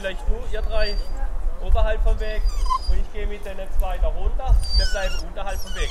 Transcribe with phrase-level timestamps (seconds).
[0.00, 0.94] vielleicht du, ihr drei,
[1.62, 2.40] oberhalb vom Weg
[2.90, 4.56] und ich gehe mit den zwei da runter.
[4.76, 5.90] Wir bleiben unterhalb vom Weg.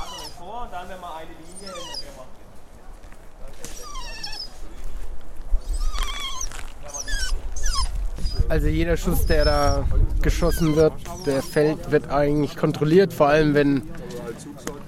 [0.00, 2.24] Also vor und dann, wenn wir eine Linie in der Firma.
[8.48, 9.84] Also jeder Schuss, der da
[10.20, 10.92] geschossen wird,
[11.26, 13.12] der fällt, wird eigentlich kontrolliert.
[13.12, 13.82] Vor allem, wenn,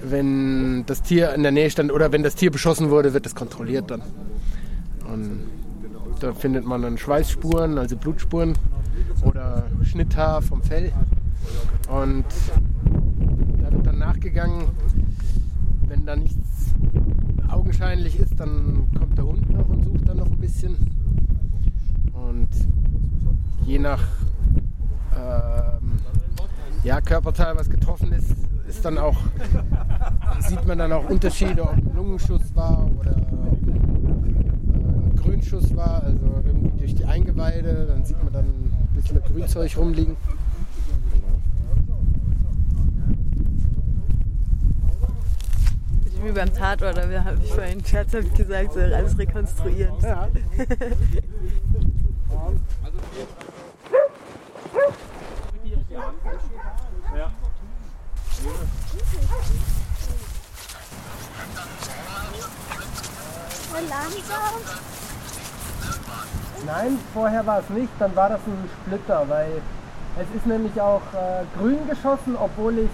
[0.03, 3.35] wenn das Tier in der Nähe stand oder wenn das Tier beschossen wurde, wird das
[3.35, 4.03] kontrolliert dann.
[5.13, 5.41] Und
[6.21, 8.55] da findet man dann Schweißspuren, also Blutspuren
[9.25, 10.93] oder Schnitthaar vom Fell.
[11.89, 12.25] Und
[13.61, 14.65] da wird dann nachgegangen.
[15.89, 16.75] Wenn da nichts
[17.49, 20.77] augenscheinlich ist, dann kommt der Hund noch und sucht dann noch ein bisschen.
[22.13, 22.49] Und
[23.65, 24.03] je nach
[25.17, 26.01] ähm,
[26.83, 28.35] ja, Körperteil, was getroffen ist,
[28.69, 29.17] ist dann auch,
[30.41, 33.17] sieht man dann auch Unterschiede, ob ein Lungenschuss war oder
[35.27, 40.17] Grünschuss war, also irgendwie durch die Eingeweide, dann sieht man dann ein bisschen Grünzeug rumliegen.
[46.23, 49.95] Wie beim Tatort, oder habe ich vorhin scherzhaft gesagt, so alles rekonstruieren.
[50.03, 50.29] Ja.
[57.17, 57.33] Ja.
[63.89, 64.96] Langsam.
[66.67, 69.63] Nein, vorher war es nicht, dann war das ein Splitter, weil
[70.19, 72.91] es ist nämlich auch äh, grün geschossen, obwohl ich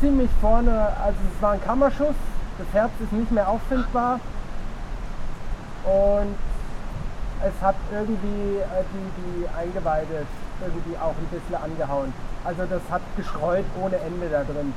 [0.00, 2.14] ziemlich vorne, also es war ein Kammerschuss,
[2.58, 4.20] das Herz ist nicht mehr auffindbar
[5.84, 6.36] und
[7.42, 10.26] es hat irgendwie äh, die, die Eingeweide
[10.60, 12.12] irgendwie auch ein bisschen angehauen.
[12.44, 14.72] Also das hat gestreut ohne Ende da drin.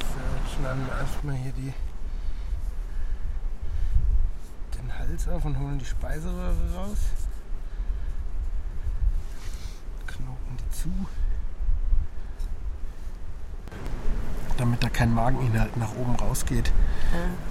[0.00, 1.72] So, jetzt schneiden erstmal hier die,
[5.06, 6.98] Hals auf und holen die Speiseröhre raus.
[10.06, 10.88] Knoten die zu.
[14.56, 16.72] Damit da kein Mageninhalt nach oben rausgeht.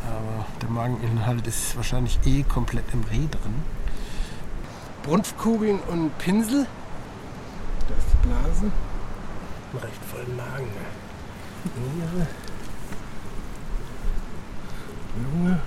[0.06, 3.64] Aber der Mageninhalt ist wahrscheinlich eh komplett im Reh drin.
[5.04, 6.66] Brunftkugeln und Pinsel.
[7.88, 8.72] Da ist die Blase.
[9.72, 10.66] Einen recht vollen Magen.
[10.66, 11.82] ne?
[11.94, 12.28] Niere.
[15.24, 15.62] Lunge.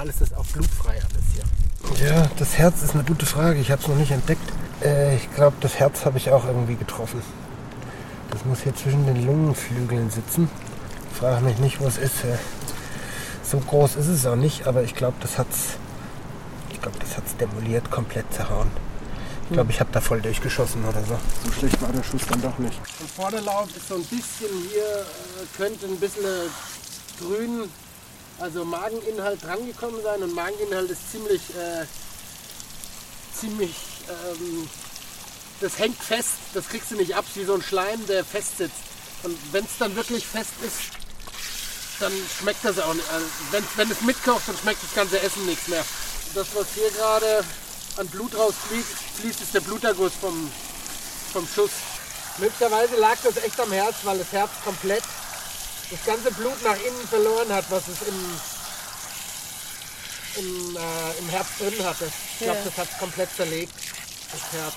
[0.00, 2.06] Normal ist das auch blutfrei alles hier.
[2.08, 3.60] Ja, das Herz ist eine gute Frage.
[3.60, 4.50] Ich habe es noch nicht entdeckt.
[4.82, 7.20] Äh, ich glaube, das Herz habe ich auch irgendwie getroffen.
[8.30, 10.48] Das muss hier zwischen den Lungenflügeln sitzen.
[11.12, 12.24] Ich frage mich nicht, wo es ist.
[12.24, 12.38] Äh,
[13.44, 15.76] So groß ist es auch nicht, aber ich glaube, das hat's.
[16.72, 18.70] Ich glaube, das hat's demoliert, komplett zerhauen.
[19.48, 21.18] Ich glaube, ich habe da voll durchgeschossen oder so.
[21.44, 22.80] So schlecht war der Schuss dann doch nicht.
[23.00, 27.68] Im Vorderlauf ist so ein bisschen hier, äh, könnte ein bisschen äh, grün,
[28.40, 30.22] also Mageninhalt drangekommen sein.
[30.22, 31.84] Und Mageninhalt ist ziemlich, äh,
[33.38, 33.74] ziemlich,
[34.08, 34.68] ähm,
[35.60, 36.38] das hängt fest.
[36.54, 38.82] Das kriegst du nicht ab, wie so ein Schleim, der fest sitzt.
[39.22, 41.00] Und wenn es dann wirklich fest ist,
[42.00, 43.08] dann schmeckt das auch nicht.
[43.12, 45.84] Also wenn, wenn es mitkocht, dann schmeckt das ganze Essen nichts mehr.
[46.34, 47.44] Das, was hier gerade
[47.96, 48.88] an Blut rausfließt,
[49.20, 50.50] fließt, ist der Bluterguss vom,
[51.32, 51.70] vom Schuss.
[52.38, 55.02] Möglicherweise lag das echt am Herz, weil das Herz komplett
[55.90, 58.40] das ganze Blut nach innen verloren hat, was es im,
[60.36, 62.10] im, äh, im Herz drin hatte.
[62.32, 62.64] Ich glaube, Ja.
[62.64, 63.72] das hat es komplett zerlegt,
[64.32, 64.74] das Herz.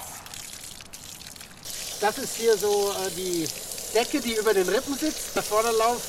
[2.02, 3.48] Das ist hier so äh, die
[3.94, 5.36] Decke, die über den Rippen sitzt.
[5.36, 6.02] Der Vorderlauf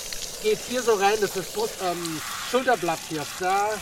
[0.42, 3.24] geht hier so rein, das ist das ähm, Schulterblatt hier.
[3.38, 3.74] Da, äh,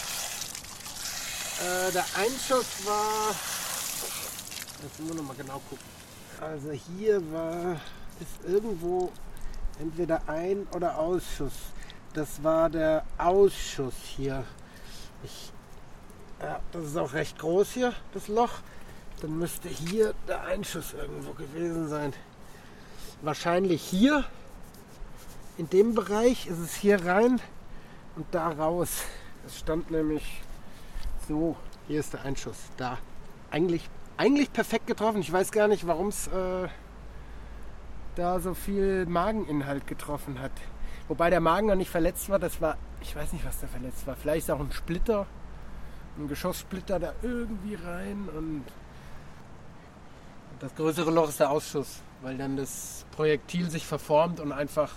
[1.92, 3.34] der Einschuss war,
[4.82, 5.86] jetzt müssen wir noch mal genau gucken.
[6.40, 7.80] Also hier war,
[8.20, 9.12] ist irgendwo
[9.80, 11.52] entweder Ein- oder Ausschuss.
[12.14, 14.44] Das war der Ausschuss hier.
[15.24, 15.52] Ich,
[16.40, 18.60] ja, das ist auch recht groß hier, das Loch.
[19.20, 22.12] Dann müsste hier der Einschuss irgendwo gewesen sein.
[23.22, 24.24] Wahrscheinlich hier.
[25.58, 27.40] In dem Bereich ist es hier rein
[28.16, 29.02] und da raus.
[29.46, 30.42] Es stand nämlich
[31.28, 31.56] so.
[31.88, 32.56] Hier ist der Einschuss.
[32.76, 32.98] Da.
[33.50, 35.20] Eigentlich, eigentlich perfekt getroffen.
[35.20, 36.68] Ich weiß gar nicht, warum es äh,
[38.14, 40.52] da so viel Mageninhalt getroffen hat.
[41.08, 42.38] Wobei der Magen noch nicht verletzt war.
[42.38, 44.16] Das war, ich weiß nicht, was da verletzt war.
[44.16, 45.26] Vielleicht ist auch ein Splitter,
[46.18, 48.64] ein Geschosssplitter da irgendwie rein und
[50.60, 54.92] das größere Loch ist der Ausschuss, weil dann das Projektil sich verformt und einfach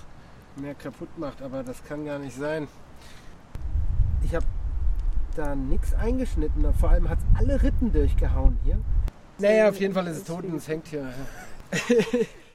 [0.58, 1.42] mehr kaputt macht.
[1.42, 2.68] Aber das kann gar nicht sein.
[4.24, 4.46] Ich habe
[5.36, 6.72] da nichts eingeschnitten.
[6.80, 8.78] Vor allem hat es alle Rippen durchgehauen hier.
[9.40, 11.12] Naja, auf jeden Fall ist es tot und es hängt hier.